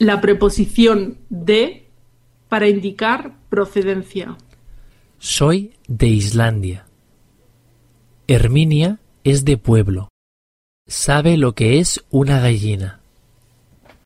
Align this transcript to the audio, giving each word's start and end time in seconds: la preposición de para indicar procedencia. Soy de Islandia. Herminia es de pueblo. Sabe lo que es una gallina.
la 0.00 0.22
preposición 0.22 1.18
de 1.28 1.86
para 2.48 2.68
indicar 2.68 3.36
procedencia. 3.50 4.38
Soy 5.18 5.74
de 5.88 6.06
Islandia. 6.06 6.86
Herminia 8.26 8.98
es 9.24 9.44
de 9.44 9.58
pueblo. 9.58 10.08
Sabe 10.88 11.36
lo 11.36 11.54
que 11.54 11.80
es 11.80 12.02
una 12.08 12.40
gallina. 12.40 13.00